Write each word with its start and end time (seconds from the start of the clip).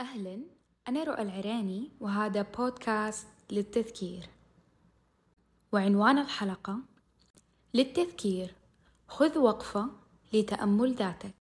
أهلا 0.00 0.42
أنا 0.88 1.04
رؤى 1.04 1.22
العريني 1.22 1.90
وهذا 2.00 2.42
بودكاست 2.42 3.26
للتذكير. 3.50 4.28
وعنوان 5.72 6.18
الحلقة 6.18 6.78
للتذكير 7.74 8.54
خذ 9.08 9.38
وقفة 9.38 9.90
لتأمل 10.32 10.94
ذاتك. 10.94 11.34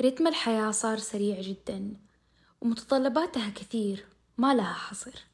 رتم 0.00 0.26
الحياة 0.26 0.70
صار 0.70 0.98
سريع 0.98 1.40
جدا 1.40 1.96
ومتطلباتها 2.60 3.50
كثير 3.50 4.06
ما 4.38 4.54
لها 4.54 4.72
حصر. 4.72 5.24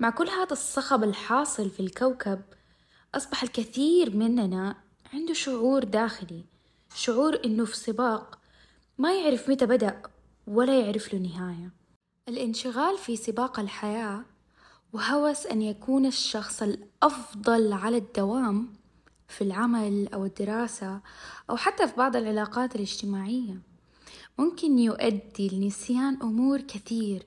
مع 0.00 0.10
كل 0.10 0.28
هذا 0.28 0.52
الصخب 0.52 1.04
الحاصل 1.04 1.70
في 1.70 1.80
الكوكب 1.80 2.42
أصبح 3.14 3.42
الكثير 3.42 4.16
مننا 4.16 4.76
عنده 5.12 5.32
شعور 5.34 5.84
داخلي 5.84 6.44
شعور 6.94 7.44
إنه 7.44 7.64
في 7.64 7.76
سباق 7.76 8.38
ما 8.98 9.20
يعرف 9.20 9.48
متى 9.48 9.66
بدأ 9.66 10.02
ولا 10.46 10.80
يعرف 10.80 11.14
له 11.14 11.20
نهاية. 11.20 11.70
الانشغال 12.28 12.98
في 12.98 13.16
سباق 13.16 13.60
الحياة 13.60 14.24
وهوس 14.92 15.46
أن 15.46 15.62
يكون 15.62 16.06
الشخص 16.06 16.62
الأفضل 16.62 17.72
على 17.72 17.96
الدوام 17.96 18.68
في 19.28 19.44
العمل 19.44 20.08
أو 20.14 20.24
الدراسة 20.24 21.00
أو 21.50 21.56
حتى 21.56 21.88
في 21.88 21.96
بعض 21.96 22.16
العلاقات 22.16 22.76
الاجتماعية. 22.76 23.60
ممكن 24.38 24.78
يؤدي 24.78 25.48
لنسيان 25.48 26.18
أمور 26.22 26.60
كثير 26.60 27.26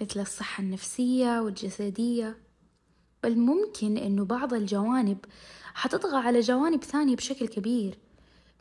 مثل 0.00 0.20
الصحة 0.20 0.62
النفسية 0.62 1.40
والجسدية. 1.40 2.38
بل 3.22 3.38
ممكن 3.38 3.96
أنه 3.96 4.24
بعض 4.24 4.54
الجوانب 4.54 5.18
حتطغى 5.74 6.16
على 6.16 6.40
جوانب 6.40 6.84
ثانية 6.84 7.16
بشكل 7.16 7.48
كبير. 7.48 7.98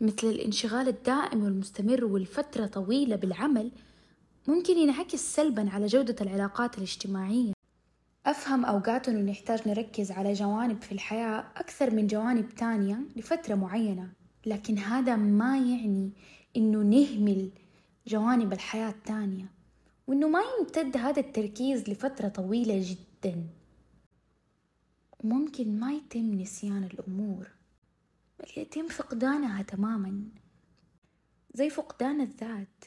مثل 0.01 0.27
الانشغال 0.27 0.87
الدائم 0.87 1.43
والمستمر 1.43 2.05
والفترة 2.05 2.65
طويلة 2.65 3.15
بالعمل 3.15 3.71
ممكن 4.47 4.77
ينعكس 4.77 5.35
سلبا 5.35 5.69
على 5.69 5.85
جودة 5.85 6.15
العلاقات 6.21 6.77
الاجتماعية. 6.77 7.53
أفهم 8.25 8.65
أوقات 8.65 9.09
أنه 9.09 9.31
نحتاج 9.31 9.67
نركز 9.67 10.11
على 10.11 10.33
جوانب 10.33 10.81
في 10.81 10.91
الحياة 10.91 11.45
أكثر 11.57 11.91
من 11.91 12.07
جوانب 12.07 12.49
تانية 12.49 12.99
لفترة 13.15 13.55
معينة 13.55 14.09
لكن 14.45 14.77
هذا 14.77 15.15
ما 15.15 15.57
يعني 15.57 16.11
أنه 16.57 16.79
نهمل 16.79 17.49
جوانب 18.07 18.53
الحياة 18.53 18.89
التانية 18.89 19.45
وأنه 20.07 20.27
ما 20.27 20.39
يمتد 20.59 20.97
هذا 20.97 21.19
التركيز 21.19 21.89
لفترة 21.89 22.27
طويلة 22.27 22.81
جدا. 22.85 23.47
ممكن 25.23 25.79
ما 25.79 25.91
يتم 25.91 26.33
نسيان 26.33 26.83
الأمور. 26.83 27.58
بل 28.39 28.61
يتم 28.61 28.87
فقدانها 28.87 29.61
تماما. 29.61 30.23
زي 31.53 31.69
فقدان 31.69 32.21
الذات. 32.21 32.85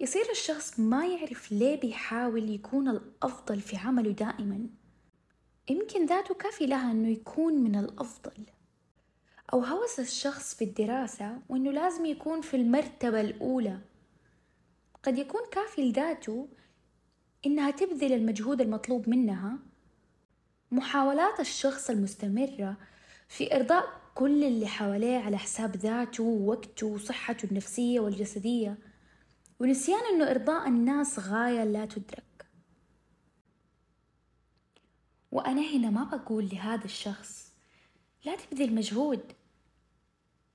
يصير 0.00 0.30
الشخص 0.30 0.80
ما 0.80 1.06
يعرف 1.06 1.52
ليه 1.52 1.80
بيحاول 1.80 2.50
يكون 2.50 2.88
الأفضل 2.88 3.60
في 3.60 3.76
عمله 3.76 4.12
دائما. 4.12 4.66
يمكن 5.70 6.06
ذاته 6.06 6.34
كافي 6.34 6.66
لها 6.66 6.90
أنه 6.90 7.08
يكون 7.08 7.54
من 7.54 7.76
الأفضل. 7.76 8.46
أو 9.52 9.60
هوس 9.60 10.00
الشخص 10.00 10.54
في 10.54 10.64
الدراسة 10.64 11.38
وأنه 11.48 11.70
لازم 11.70 12.06
يكون 12.06 12.40
في 12.40 12.56
المرتبة 12.56 13.20
الأولى. 13.20 13.78
قد 15.02 15.18
يكون 15.18 15.40
كافي 15.50 15.90
لذاته 15.90 16.48
إنها 17.46 17.70
تبذل 17.70 18.12
المجهود 18.12 18.60
المطلوب 18.60 19.08
منها. 19.08 19.58
محاولات 20.70 21.40
الشخص 21.40 21.90
المستمرة 21.90 22.76
في 23.28 23.56
إرضاء 23.56 24.03
كل 24.14 24.44
اللي 24.44 24.66
حواليه 24.66 25.18
على 25.18 25.38
حساب 25.38 25.76
ذاته 25.76 26.22
ووقته 26.22 26.86
وصحته 26.86 27.46
النفسية 27.46 28.00
والجسدية. 28.00 28.78
ونسيان 29.60 30.00
أنه 30.14 30.30
إرضاء 30.30 30.68
الناس 30.68 31.18
غاية 31.18 31.64
لا 31.64 31.86
تدرك. 31.86 32.46
وأنا 35.32 35.62
هنا 35.62 35.90
ما 35.90 36.04
بقول 36.04 36.48
لهذا 36.52 36.84
الشخص 36.84 37.52
لا 38.24 38.36
تبذل 38.36 38.74
مجهود 38.74 39.32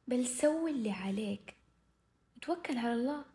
بل 0.07 0.27
سوي 0.27 0.71
اللي 0.71 0.91
عليك. 0.91 1.55
وتوكل 2.37 2.77
على 2.77 2.93
الله. 2.93 3.25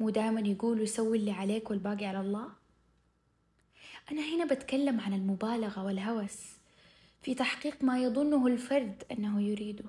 مو 0.00 0.10
دائما 0.10 0.40
يقولوا 0.40 0.86
سوي 0.86 1.18
اللي 1.18 1.32
عليك 1.32 1.70
والباقي 1.70 2.06
على 2.06 2.20
الله. 2.20 2.52
أنا 4.12 4.22
هنا 4.22 4.54
بتكلم 4.54 5.00
عن 5.00 5.14
المبالغة 5.14 5.84
والهوس. 5.84 6.55
في 7.26 7.34
تحقيق 7.34 7.84
ما 7.84 7.98
يظنه 7.98 8.46
الفرد 8.46 9.04
أنه 9.12 9.42
يريده. 9.42 9.84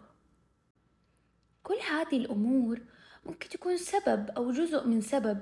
كل 1.63 1.75
هذه 1.89 2.17
الأمور 2.17 2.81
ممكن 3.25 3.49
تكون 3.49 3.77
سبب 3.77 4.29
أو 4.29 4.51
جزء 4.51 4.87
من 4.87 5.01
سبب 5.01 5.39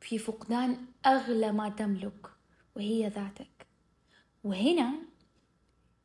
في 0.00 0.18
فقدان 0.18 0.86
أغلى 1.06 1.52
ما 1.52 1.68
تملك 1.68 2.30
وهي 2.76 3.08
ذاتك. 3.08 3.66
وهنا 4.44 4.92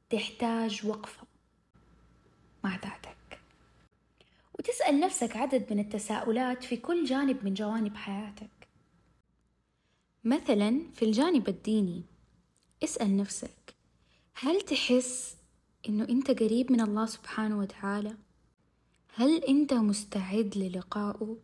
تحتاج 0.10 0.86
وقفة 0.86 1.28
مع 2.64 2.76
ذاتك. 2.76 3.40
وتسأل 4.60 5.00
نفسك 5.00 5.38
عدد 5.38 5.74
من 5.74 5.80
التساؤلات 5.80 6.64
في 6.64 6.78
كل 6.78 7.06
جانب 7.06 7.46
من 7.46 7.54
جوانب 7.54 7.96
حياتك. 7.96 8.68
مثلا 10.24 10.82
في 10.94 11.06
الجانب 11.06 11.50
الديني 11.50 12.04
اسأل 12.84 13.18
نفسك 13.18 13.75
هل 14.38 14.62
تحس 14.62 15.38
إنه 15.90 16.04
أنت 16.10 16.32
قريب 16.32 16.72
من 16.72 16.82
الله 16.82 17.06
سبحانه 17.06 17.60
وتعالى؟ 17.60 18.18
هل 19.14 19.44
أنت 19.44 19.74
مستعد 19.74 20.54
للقائه؟ 20.56 21.38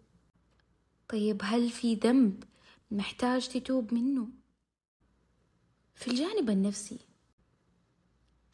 طيب 1.09 1.41
هل 1.43 1.69
في 1.69 1.95
ذنب 1.95 2.43
محتاج 2.91 3.47
تتوب 3.47 3.93
منه؟ 3.93 4.27
في 5.95 6.07
الجانب 6.07 6.49
النفسي 6.49 6.99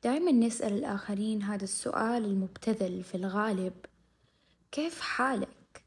دائما 0.04 0.32
نسأل 0.32 0.74
الآخرين 0.74 1.44
هذا 1.44 1.64
السؤال 1.64 2.26
المبتذل 2.26 3.04
في 3.04 3.16
الغالب 3.16 3.74
كيف 4.72 5.02
حالك؟ 5.02 5.86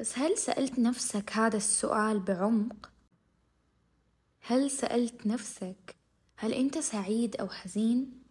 بس 0.00 0.18
هل 0.18 0.38
سألت 0.38 0.78
نفسك 0.78 1.32
هذا 1.32 1.56
السؤال 1.56 2.20
بعمق؟ 2.20 2.90
هل 4.40 4.70
سألت 4.70 5.26
نفسك 5.26 5.97
هل 6.40 6.52
أنت 6.52 6.78
سعيد 6.78 7.36
أو 7.36 7.48
حزين؟ 7.48 8.22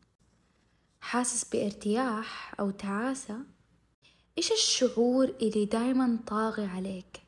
حاسس 1.01 1.43
بارتياح 1.43 2.59
أو 2.59 2.71
تعاسة؟ 2.71 3.39
إيش 4.37 4.51
الشعور 4.51 5.25
اللي 5.41 5.65
دايما 5.65 6.19
طاغي 6.27 6.65
عليك؟ 6.65 7.21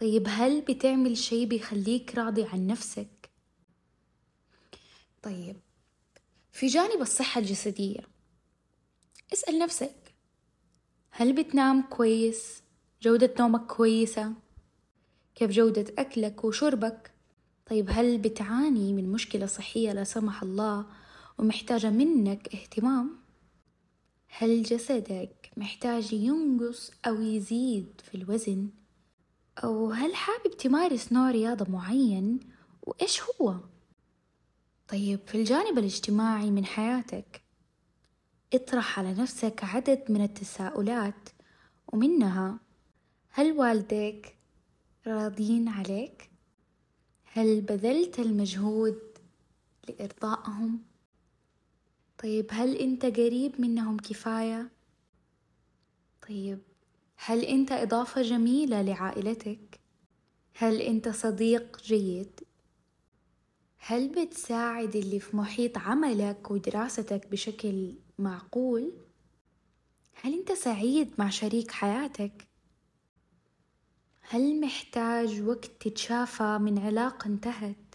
طيب 0.00 0.26
هل 0.28 0.60
بتعمل 0.60 1.16
شي 1.16 1.46
بيخليك 1.46 2.14
راضي 2.14 2.44
عن 2.44 2.66
نفسك؟ 2.66 3.30
طيب 5.22 5.56
في 6.52 6.66
جانب 6.66 7.00
الصحة 7.00 7.40
الجسدية 7.40 8.00
اسأل 9.32 9.58
نفسك 9.58 10.14
هل 11.10 11.32
بتنام 11.32 11.82
كويس؟ 11.82 12.62
جودة 13.02 13.34
نومك 13.40 13.66
كويسة؟ 13.66 14.32
كيف 15.34 15.50
جودة 15.50 15.94
أكلك 15.98 16.44
وشربك؟ 16.44 17.15
طيب 17.66 17.86
هل 17.90 18.18
بتعاني 18.18 18.92
من 18.92 19.12
مشكلة 19.12 19.46
صحية 19.46 19.92
لا 19.92 20.04
سمح 20.04 20.42
الله 20.42 20.86
ومحتاجة 21.38 21.90
منك 21.90 22.54
اهتمام؟ 22.54 23.16
هل 24.28 24.62
جسدك 24.62 25.50
محتاج 25.56 26.12
ينقص 26.12 26.92
أو 27.06 27.22
يزيد 27.22 28.00
في 28.04 28.16
الوزن؟ 28.16 28.68
أو 29.64 29.90
هل 29.90 30.14
حابب 30.14 30.56
تمارس 30.56 31.12
نوع 31.12 31.30
رياضة 31.30 31.72
معين 31.72 32.40
وإيش 32.82 33.20
هو؟ 33.22 33.54
طيب 34.88 35.20
في 35.26 35.34
الجانب 35.34 35.78
الاجتماعي 35.78 36.50
من 36.50 36.64
حياتك 36.64 37.42
اطرح 38.54 38.98
على 38.98 39.14
نفسك 39.14 39.64
عدد 39.64 40.02
من 40.08 40.22
التساؤلات 40.22 41.28
ومنها 41.92 42.60
هل 43.30 43.52
والديك 43.52 44.36
راضين 45.06 45.68
عليك؟ 45.68 46.30
هل 47.36 47.60
بذلت 47.60 48.18
المجهود 48.18 48.98
لإرضائهم؟ 49.88 50.78
طيب 52.18 52.46
هل 52.50 52.76
أنت 52.76 53.06
قريب 53.06 53.60
منهم 53.60 53.96
كفاية؟ 53.96 54.70
طيب 56.28 56.58
هل 57.16 57.44
أنت 57.44 57.72
إضافة 57.72 58.22
جميلة 58.22 58.82
لعائلتك؟ 58.82 59.80
هل 60.54 60.80
أنت 60.80 61.08
صديق 61.08 61.82
جيد؟ 61.82 62.40
هل 63.78 64.08
بتساعد 64.08 64.96
اللي 64.96 65.20
في 65.20 65.36
محيط 65.36 65.78
عملك 65.78 66.50
ودراستك 66.50 67.26
بشكل 67.26 67.94
معقول؟ 68.18 68.92
هل 70.14 70.34
أنت 70.34 70.52
سعيد 70.52 71.10
مع 71.18 71.30
شريك 71.30 71.70
حياتك؟ 71.70 72.45
هل 74.28 74.60
محتاج 74.60 75.42
وقت 75.42 75.70
تتشافى 75.80 76.58
من 76.60 76.78
علاقة 76.78 77.26
انتهت؟ 77.28 77.94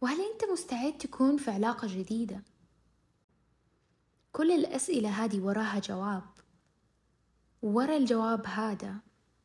وهل 0.00 0.20
أنت 0.32 0.44
مستعد 0.52 0.98
تكون 0.98 1.36
في 1.36 1.50
علاقة 1.50 1.88
جديدة؟ 1.88 2.44
كل 4.32 4.52
الأسئلة 4.52 5.08
هذه 5.24 5.40
وراها 5.40 5.78
جواب 5.78 6.22
ورا 7.62 7.96
الجواب 7.96 8.46
هذا 8.46 8.96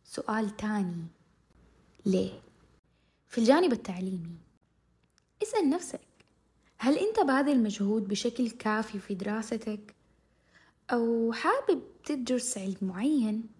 سؤال 0.03 0.55
تاني 0.55 1.07
ليه؟ 2.05 2.41
في 3.27 3.37
الجانب 3.37 3.71
التعليمي 3.71 4.37
اسأل 5.43 5.69
نفسك 5.69 6.07
هل 6.77 6.97
أنت 6.97 7.19
باذل 7.19 7.63
مجهود 7.63 8.07
بشكل 8.07 8.49
كافي 8.49 8.99
في 8.99 9.15
دراستك؟ 9.15 9.95
أو 10.91 11.33
حابب 11.33 11.81
تدرس 12.03 12.57
علم 12.57 12.77
معين؟ 12.81 13.54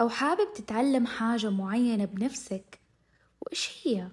أو 0.00 0.08
حابب 0.08 0.52
تتعلم 0.54 1.06
حاجة 1.06 1.50
معينة 1.50 2.04
بنفسك؟ 2.04 2.80
وإيش 3.40 3.70
هي؟ 3.84 4.08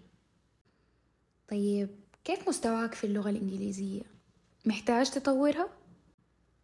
طيب 1.50 1.90
كيف 2.24 2.50
مستواك 2.50 2.94
في 2.94 3.04
اللغة 3.04 3.30
الإنجليزية؟ 3.30 4.02
محتاج 4.66 5.10
تطورها؟ 5.10 5.70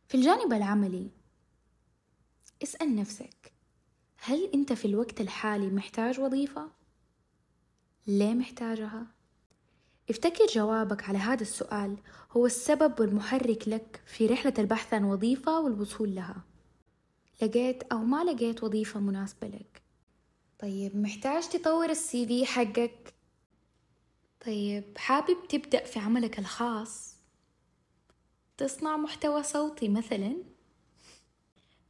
في 0.07 0.16
الجانب 0.16 0.54
العملي 0.54 1.12
اسأل 2.63 2.95
نفسك 2.95 3.54
هل 4.18 4.51
أنت 4.54 4.74
في 4.74 4.86
الوقت 4.86 5.22
الحالي 5.22 5.69
محتاج 5.69 6.19
وظيفة؟ 6.19 6.72
ليه 8.07 8.33
محتاجها؟ 8.33 9.07
افتكر 10.10 10.45
جوابك 10.45 11.10
على 11.10 11.18
هذا 11.18 11.42
السؤال 11.42 11.98
هو 12.31 12.45
السبب 12.45 13.00
والمحرك 13.00 13.68
لك 13.68 14.01
في 14.06 14.27
رحلة 14.27 14.54
البحث 14.60 14.94
عن 14.94 15.04
وظيفة 15.04 15.60
والوصول 15.60 16.15
لها 16.15 16.44
لقيت 17.41 17.83
أو 17.83 17.97
ما 17.97 18.24
لقيت 18.24 18.63
وظيفة 18.63 19.00
مناسبة 19.00 19.47
لك. 19.47 19.81
طيب 20.59 20.97
محتاج 20.97 21.50
تطور 21.50 21.89
السي 21.89 22.27
في 22.27 22.45
حقك. 22.45 23.13
طيب 24.45 24.97
حابب 24.97 25.38
تبدأ 25.50 25.86
في 25.86 26.00
عملك 26.00 26.39
الخاص؟ 26.39 27.15
تصنع 28.57 28.97
محتوى 28.97 29.44
صوتي 29.44 29.89
مثلا؟ 29.89 30.36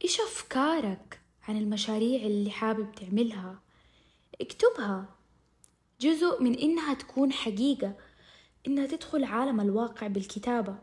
إيش 0.04 0.20
أفكارك 0.20 1.20
عن 1.48 1.56
المشاريع 1.56 2.22
اللي 2.22 2.50
حابب 2.50 2.92
تعملها؟ 2.92 3.60
اكتبها. 4.40 5.16
جزء 6.00 6.42
من 6.42 6.58
إنها 6.58 6.94
تكون 6.94 7.32
حقيقة 7.32 7.94
إنها 8.66 8.86
تدخل 8.86 9.24
عالم 9.24 9.60
الواقع 9.60 10.06
بالكتابة 10.06 10.78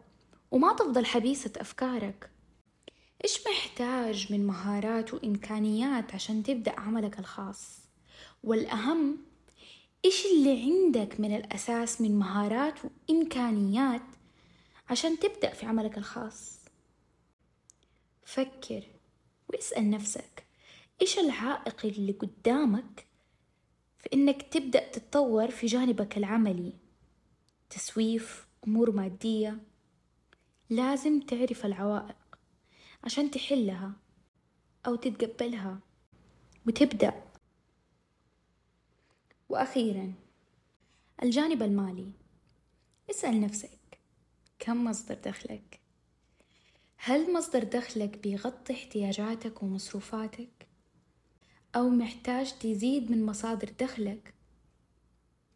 وما 0.51 0.73
تفضل 0.73 1.05
حبيسة 1.05 1.51
أفكارك. 1.57 2.29
إيش 3.23 3.39
محتاج 3.47 4.33
من 4.33 4.47
مهارات 4.47 5.13
وإمكانيات 5.13 6.13
عشان 6.13 6.43
تبدأ 6.43 6.79
عملك 6.79 7.19
الخاص؟ 7.19 7.79
والأهم 8.43 9.17
إيش 10.05 10.25
اللي 10.25 10.61
عندك 10.61 11.19
من 11.19 11.35
الأساس 11.35 12.01
من 12.01 12.19
مهارات 12.19 12.73
وإمكانيات 12.85 14.01
عشان 14.89 15.19
تبدأ 15.19 15.53
في 15.53 15.65
عملك 15.65 15.97
الخاص؟ 15.97 16.59
فكر 18.25 18.83
واسأل 19.49 19.89
نفسك 19.89 20.43
إيش 21.01 21.19
العائق 21.19 21.85
اللي 21.85 22.11
قدامك 22.11 23.05
في 23.97 24.09
إنك 24.13 24.41
تبدأ 24.41 24.91
تتطور 24.91 25.51
في 25.51 25.65
جانبك 25.65 26.17
العملي؟ 26.17 26.73
تسويف 27.69 28.47
أمور 28.67 28.91
مادية. 28.91 29.57
لازم 30.69 31.19
تعرف 31.19 31.65
العوائق. 31.65 32.26
عشان 33.03 33.31
تحلها 33.31 33.93
أو 34.87 34.95
تتقبلها 34.95 35.79
وتبدأ 36.67 37.23
وأخيرا 39.49 40.13
الجانب 41.23 41.63
المالي 41.63 42.11
اسأل 43.09 43.41
نفسك 43.41 43.99
كم 44.59 44.83
مصدر 44.83 45.15
دخلك؟ 45.15 45.79
هل 46.97 47.33
مصدر 47.33 47.63
دخلك 47.63 48.17
بيغطي 48.17 48.73
احتياجاتك 48.73 49.63
ومصروفاتك؟ 49.63 50.67
أو 51.75 51.89
محتاج 51.89 52.53
تزيد 52.59 53.11
من 53.11 53.25
مصادر 53.25 53.69
دخلك 53.79 54.33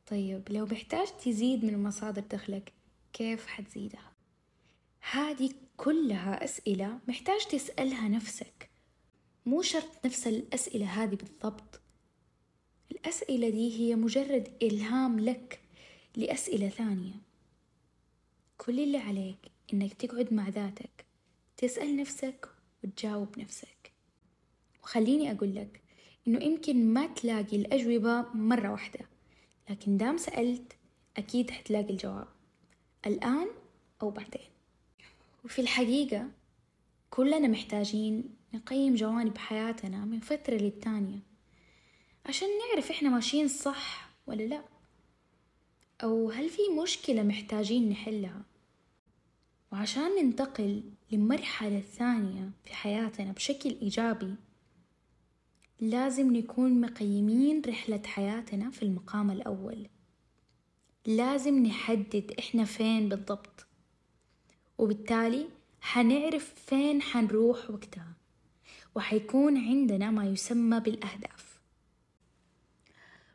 طيب 0.08 0.50
لو 0.50 0.66
محتاج 0.66 1.08
تزيد 1.26 1.66
من 1.66 1.84
مصادر 1.84 2.22
دخلك 2.22 2.74
كيف 3.14 3.48
حتزيدها 3.48 4.11
هذه 5.10 5.50
كلها 5.78 6.44
أسئلة 6.44 7.00
محتاج 7.08 7.46
تسألها 7.46 8.08
نفسك. 8.08 8.70
مو 9.46 9.62
شرط 9.62 10.06
نفس 10.06 10.28
الأسئلة 10.28 10.86
هذه 10.86 11.16
بالضبط. 11.16 11.82
الأسئلة 12.92 13.50
دي 13.50 13.80
هي 13.80 13.96
مجرد 13.96 14.50
إلهام 14.62 15.20
لك 15.20 15.60
لأسئلة 16.16 16.70
ثانية. 16.70 17.14
كل 18.58 18.80
اللي 18.80 18.98
عليك 18.98 19.38
إنك 19.74 19.94
تقعد 19.94 20.34
مع 20.34 20.50
ذاتك 20.50 21.06
تسأل 21.58 21.98
نفسك 21.98 22.50
وتجاوب 22.84 23.40
نفسك. 23.40 23.92
وخليني 24.84 25.32
أقول 25.32 25.56
لك 25.56 25.82
إنه 26.28 26.44
يمكن 26.44 26.94
ما 26.94 27.08
تلاقي 27.08 27.58
الأجوبة 27.58 28.22
مرة 28.34 28.72
واحدة 28.72 29.00
لكن 29.70 29.98
دام 29.98 30.18
سألت 30.18 30.74
أكيد 31.18 31.52
حتلاقي 31.52 31.90
الجواب. 31.90 32.28
الآن 33.06 33.48
أو 34.02 34.10
بعدين. 34.10 34.51
وفي 35.44 35.62
الحقيقة 35.62 36.28
كلنا 37.10 37.48
محتاجين 37.48 38.36
نقيم 38.54 38.96
جوانب 38.96 39.38
حياتنا 39.38 40.06
من 40.06 40.20
فترة 40.20 40.56
للتانية 40.56 41.20
عشان 42.26 42.48
نعرف 42.58 42.92
إحنا 42.92 43.10
ماشيين 43.10 43.48
صح 43.48 44.10
ولا 44.28 44.44
لا 44.44 44.62
أو 46.04 46.32
هل 46.32 46.50
في 46.50 46.62
مشكلة 46.84 47.24
محتاجين 47.24 47.90
نحلها. 47.90 48.42
وعشان 49.72 50.10
ننتقل 50.24 50.84
للمرحلة 51.12 51.78
الثانية 51.78 52.50
في 52.64 52.74
حياتنا 52.74 53.32
بشكل 53.32 53.70
إيجابي 53.82 54.36
لازم 55.80 56.36
نكون 56.36 56.82
مقيمين 56.82 57.62
رحلة 57.68 58.02
حياتنا 58.06 58.70
في 58.70 58.84
المقام 58.84 59.32
الأول. 59.32 59.88
لازم 61.06 61.66
نحدد 61.66 62.36
إحنا 62.40 62.66
فين 62.66 63.10
بالضبط. 63.10 63.66
وبالتالي 64.82 65.50
حنعرف 65.82 66.54
فين 66.54 67.02
حنروح 67.02 67.72
وقتها. 67.72 68.14
وحيكون 68.96 69.58
عندنا 69.58 70.12
ما 70.12 70.26
يسمى 70.26 70.80
بالأهداف. 70.80 71.62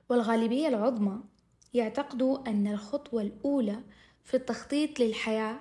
والغالبية 0.09 0.69
العظمى 0.69 1.21
يعتقدوا 1.75 2.49
أن 2.49 2.67
الخطوة 2.67 3.23
الأولى 3.23 3.81
في 4.25 4.35
التخطيط 4.35 5.01
للحياة 5.01 5.61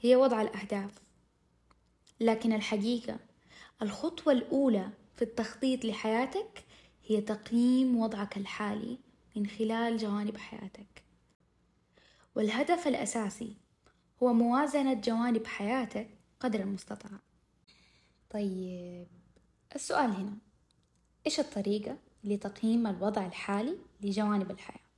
هي 0.00 0.16
وضع 0.16 0.42
الأهداف. 0.42 0.90
لكن 2.20 2.52
الحقيقة 2.52 3.18
الخطوة 3.82 4.32
الأولى 4.32 4.90
في 5.16 5.22
التخطيط 5.22 5.84
لحياتك 5.84 6.64
هي 7.06 7.20
تقييم 7.20 7.96
وضعك 7.96 8.36
الحالي 8.36 8.98
من 9.36 9.46
خلال 9.46 9.96
جوانب 9.96 10.36
حياتك. 10.36 11.04
والهدف 12.36 12.88
الأساسي 12.88 13.67
هو 14.22 14.32
موازنة 14.32 14.94
جوانب 14.94 15.46
حياتك 15.46 16.08
قدر 16.40 16.60
المستطاع. 16.60 17.18
طيب 18.30 19.06
السؤال 19.74 20.10
هنا. 20.10 20.38
إيش 21.26 21.40
الطريقة 21.40 21.98
لتقييم 22.24 22.86
الوضع 22.86 23.26
الحالي 23.26 23.78
لجوانب 24.00 24.50
الحياة؟ 24.50 24.88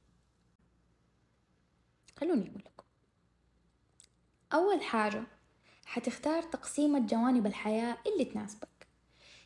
خلوني 2.16 2.48
أقول 2.48 2.62
لكم. 2.66 2.84
أول 4.52 4.82
حاجة 4.82 5.22
حتختار 5.84 6.42
تقسيمة 6.42 7.06
جوانب 7.06 7.46
الحياة 7.46 7.96
اللي 8.06 8.24
تناسبك. 8.24 8.86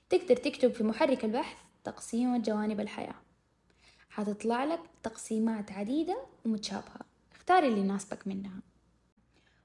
تقدر 0.08 0.36
تكتب 0.36 0.72
في 0.72 0.84
محرك 0.84 1.24
البحث 1.24 1.56
تقسيمة 1.84 2.38
جوانب 2.38 2.80
الحياة. 2.80 3.14
حتطلع 4.10 4.64
لك 4.64 4.80
تقسيمات 5.02 5.72
عديدة 5.72 6.26
ومتشابهة. 6.44 7.00
اختار 7.32 7.62
اللي 7.62 7.80
يناسبك 7.80 8.26
منها. 8.26 8.60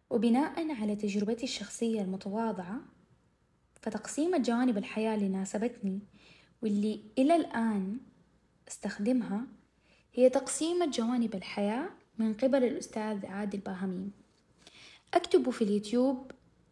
وبناء 0.10 0.72
على 0.82 0.96
تجربتي 0.96 1.44
الشخصية 1.44 2.02
المتواضعة 2.02 2.82
فتقسيمة 3.82 4.38
جوانب 4.38 4.78
الحياة 4.78 5.16
اللي 5.16 5.30
ناسبتني 5.30 6.00
واللي 6.62 7.04
إلى 7.18 7.36
الآن 7.36 7.98
أستخدمها 8.68 9.48
هي 10.14 10.30
تقسيمة 10.30 10.86
جوانب 10.86 11.36
الحياة 11.36 11.90
من 12.18 12.34
قبل 12.34 12.64
الأستاذ 12.64 13.26
عادل 13.26 13.60
باهميم 13.60 14.12
أكتبوا 15.14 15.52
في 15.52 15.64
اليوتيوب 15.64 16.32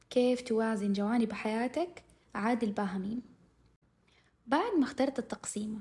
كيف 0.10 0.42
توازن 0.42 0.94
جوانب 0.94 1.34
حياتك 1.34 2.04
عادل 2.36 2.72
باهميم 2.72 3.22
بعد 4.48 4.74
ما 4.78 4.84
اخترت 4.84 5.20
التقسيمة 5.20 5.80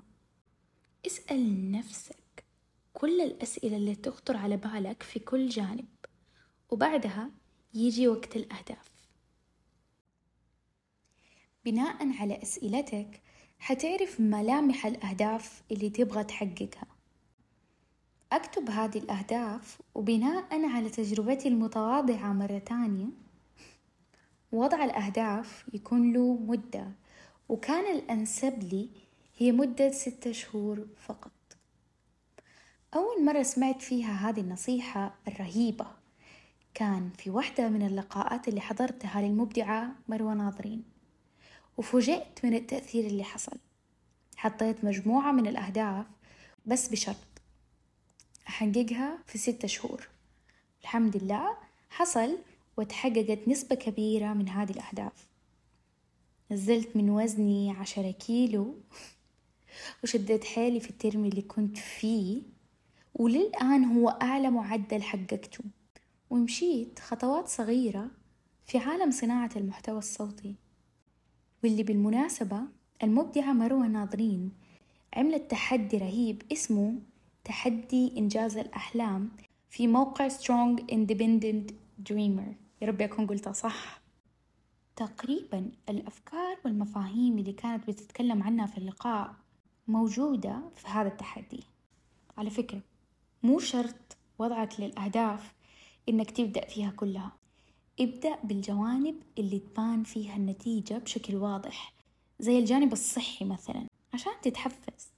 اسأل 1.07 1.71
نفسك 1.71 2.45
كل 2.93 3.21
الأسئلة 3.21 3.77
اللي 3.77 3.95
تخطر 3.95 4.37
على 4.37 4.57
بالك 4.57 5.03
في 5.03 5.19
كل 5.19 5.49
جانب 5.49 5.87
وبعدها 6.71 7.31
يجي 7.77 8.09
وقت 8.09 8.37
الأهداف. 8.37 8.91
بناء 11.65 12.21
على 12.21 12.43
أسئلتك 12.43 13.23
حتعرف 13.59 14.21
ملامح 14.21 14.87
الأهداف 14.87 15.63
اللي 15.73 15.91
تبغى 15.91 16.25
تحققها. 16.25 16.87
أكتب 18.33 18.71
هذه 18.71 18.99
الأهداف 18.99 19.81
وبناء 19.95 20.69
على 20.69 20.91
تجربتي 20.91 21.49
المتواضعة 21.49 22.33
مرة 22.33 22.59
تانية 22.59 23.07
وضع 24.53 24.85
الأهداف 24.85 25.65
يكون 25.75 26.13
له 26.13 26.37
مدة 26.37 26.93
وكان 27.49 27.97
الأنسب 27.97 28.63
لي 28.63 28.89
هي 29.39 29.53
مدة 29.53 29.91
ستة 29.91 30.33
شهور 30.33 30.87
فقط. 30.97 31.33
أول 32.95 33.25
مرة 33.25 33.43
سمعت 33.43 33.83
فيها 33.83 34.13
هذه 34.13 34.41
النصيحة 34.41 35.15
الرهيبة. 35.29 35.96
كان 36.77 37.11
في 37.19 37.31
واحدة 37.31 37.69
من 37.69 37.87
اللقاءات 37.87 38.49
اللي 38.49 38.61
حضرتها 38.61 39.23
للمبدعة 39.23 39.93
مروة 40.09 40.35
ناظرين 40.35 40.85
وفوجئت 41.77 42.45
من 42.45 42.55
التأثير 42.55 43.07
اللي 43.07 43.25
حصل. 43.25 43.59
حطيت 44.37 44.85
مجموعة 44.85 45.33
من 45.33 45.47
الأهداف 45.47 46.07
بس 46.67 46.89
بشرط 46.89 47.17
أحققها 48.49 49.19
في 49.27 49.39
ستة 49.39 49.69
شهور. 49.69 50.09
الحمد 50.83 51.17
لله 51.17 51.57
حصل 51.91 52.39
وتحققت 52.77 53.49
نسبة 53.49 53.77
كبيرة 53.77 54.33
من 54.33 54.49
هذه 54.49 54.71
الأهداف. 54.71 55.27
نزلت 56.51 56.97
من 56.97 57.11
وزني 57.11 57.71
عشرة 57.71 58.11
كيلو. 58.11 58.75
وشديت 60.03 60.45
حيلي 60.45 60.81
في 60.81 60.91
الترم 60.91 61.25
اللي 61.25 61.43
كنت 61.43 61.79
فيه 61.79 62.43
وللآن 63.15 63.85
هو 63.85 64.09
أعلى 64.09 64.51
معدل 64.51 65.03
حققته. 65.03 65.65
ومشيت 66.31 66.99
خطوات 66.99 67.49
صغيرة 67.49 68.11
في 68.67 68.79
عالم 68.79 69.11
صناعة 69.11 69.51
المحتوى 69.57 69.99
الصوتي. 69.99 70.55
واللي 71.65 71.83
بالمناسبة 71.83 72.61
المبدعة 73.03 73.53
مروة 73.53 73.87
ناظرين 73.87 74.53
عملت 75.17 75.51
تحدي 75.51 75.99
رهيب 75.99 76.43
اسمه 76.53 76.99
تحدي 77.45 78.19
إنجاز 78.19 78.57
الأحلام 78.57 79.31
في 79.71 79.87
موقع 79.87 80.29
Strong 80.29 80.81
Independent 80.93 81.73
Dreamer. 82.09 82.55
يا 82.83 82.87
رب 82.87 83.03
أكون 83.03 83.27
قلتها 83.27 83.53
صح. 83.53 84.01
تقريبا 84.97 85.71
الأفكار 85.89 86.57
والمفاهيم 86.65 87.39
اللي 87.39 87.53
كانت 87.53 87.89
بتتكلم 87.89 88.43
عنها 88.43 88.67
في 88.67 88.79
اللقاء 88.79 89.35
موجودة 89.89 90.63
في 90.77 90.89
هذا 90.89 91.09
التحدي. 91.09 91.65
على 92.39 92.51
فكرة 92.51 92.81
مو 93.43 93.59
شرط 93.59 94.17
وضعك 94.39 94.81
للأهداف 94.81 95.55
إنك 96.09 96.31
تبدأ 96.31 96.67
فيها 96.67 96.91
كلها. 96.91 97.33
ابدأ 98.01 98.37
بالجوانب 98.45 99.15
اللي 99.39 99.59
تبان 99.59 100.03
فيها 100.03 100.37
النتيجة 100.37 100.99
بشكل 100.99 101.37
واضح 101.37 101.93
زي 102.41 102.59
الجانب 102.59 102.93
الصحي 102.93 103.45
مثلا 103.45 103.87
عشان 104.15 104.33
تتحفز. 104.43 105.09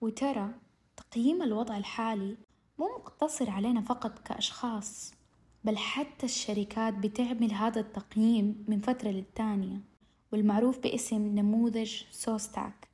وترى 0.00 0.50
تقييم 0.96 1.42
الوضع 1.42 1.76
الحالي 1.76 2.36
مو 2.78 2.88
مقتصر 2.98 3.50
علينا 3.50 3.80
فقط 3.80 4.18
كأشخاص 4.18 5.14
بل 5.64 5.76
حتى 5.76 6.26
الشركات 6.26 6.94
بتعمل 6.94 7.52
هذا 7.52 7.80
التقييم 7.80 8.64
من 8.68 8.80
فترة 8.80 9.08
للتانية 9.08 9.80
والمعروف 10.32 10.78
باسم 10.78 11.38
نموذج 11.38 12.02
SOSTAC. 12.10 12.88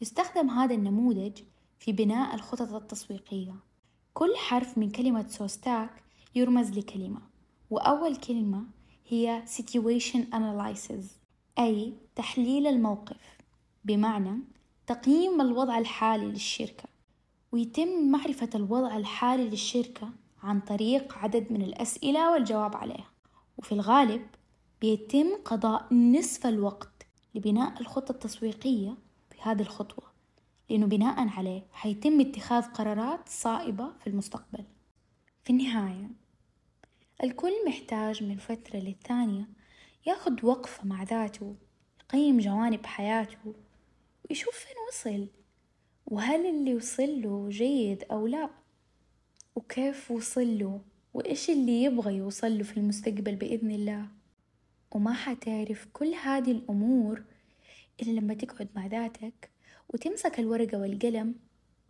يستخدم 0.00 0.50
هذا 0.50 0.74
النموذج 0.74 1.42
في 1.78 1.92
بناء 1.92 2.34
الخطط 2.34 2.72
التسويقية. 2.72 3.54
كل 4.14 4.36
حرف 4.36 4.78
من 4.78 4.90
كلمة 4.90 5.28
SOSTAC 5.28 6.02
يرمز 6.34 6.78
لكلمة. 6.78 7.20
وأول 7.70 8.16
كلمة 8.16 8.64
هي 9.08 9.42
situation 9.46 10.34
analysis 10.34 11.04
أي 11.58 11.94
تحليل 12.16 12.66
الموقف. 12.66 13.38
بمعنى 13.84 14.38
تقييم 14.86 15.40
الوضع 15.40 15.78
الحالي 15.78 16.26
للشركة. 16.26 16.84
ويتم 17.52 18.10
معرفة 18.10 18.50
الوضع 18.54 18.96
الحالي 18.96 19.48
للشركة 19.48 20.10
عن 20.42 20.60
طريق 20.60 21.18
عدد 21.18 21.52
من 21.52 21.62
الأسئلة 21.62 22.32
والجواب 22.32 22.76
عليها. 22.76 23.10
وفي 23.58 23.72
الغالب 23.72 24.26
بيتم 24.80 25.26
قضاء 25.44 25.94
نصف 25.94 26.46
الوقت 26.46 27.06
لبناء 27.34 27.80
الخطة 27.80 28.12
التسويقية 28.12 28.94
بهذه 29.32 29.60
الخطوة. 29.60 30.04
لأنه 30.70 30.86
بناء 30.86 31.28
عليه 31.28 31.62
حيتم 31.72 32.20
اتخاذ 32.20 32.62
قرارات 32.62 33.28
صائبة 33.28 33.92
في 34.00 34.06
المستقبل. 34.06 34.64
في 35.50 35.56
النهاية. 35.56 36.08
الكل 37.24 37.52
محتاج 37.66 38.22
من 38.22 38.36
فترة 38.36 38.76
للثانية 38.76 39.48
ياخد 40.06 40.44
وقفة 40.44 40.86
مع 40.86 41.02
ذاته 41.02 41.54
يقيم 42.00 42.38
جوانب 42.38 42.86
حياته 42.86 43.54
ويشوف 44.24 44.54
فين 44.54 44.76
وصل 44.88 45.28
وهل 46.06 46.46
اللي 46.46 46.74
وصل 46.74 47.22
له 47.22 47.48
جيد 47.48 48.04
أو 48.10 48.26
لا 48.26 48.50
وكيف 49.56 50.10
وصل 50.10 50.58
له 50.58 50.80
وإيش 51.14 51.50
اللي 51.50 51.82
يبغى 51.82 52.16
يوصل 52.16 52.58
له 52.58 52.64
في 52.64 52.76
المستقبل 52.76 53.36
بإذن 53.36 53.70
الله. 53.70 54.06
وما 54.92 55.12
حتعرف 55.12 55.88
كل 55.92 56.14
هذه 56.14 56.50
الأمور 56.50 57.22
إلا 58.02 58.20
لما 58.20 58.34
تقعد 58.34 58.68
مع 58.76 58.86
ذاتك 58.86 59.50
وتمسك 59.88 60.38
الورقة 60.40 60.78
والقلم 60.78 61.34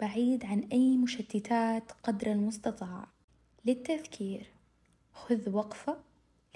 بعيد 0.00 0.44
عن 0.44 0.68
أي 0.72 0.96
مشتتات 0.96 1.92
قدر 1.92 2.32
المستطاع. 2.32 3.19
للتذكير. 3.64 4.46
خذ 5.12 5.50
وقفة 5.50 6.02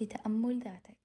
لتأمل 0.00 0.60
ذاتك. 0.60 1.03